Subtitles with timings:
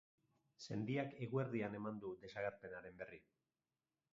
[0.67, 3.21] Sendiak eguerdian eman du desagerpenaren berri.